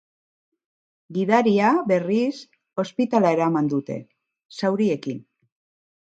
Gidaria, 1.17 1.67
berriz, 1.91 2.37
ospitalera 2.83 3.33
eraman 3.39 3.69
dute, 3.75 3.99
zauriekin. 4.63 5.21